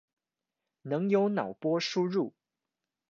[0.81, 2.33] 能有腦波輸入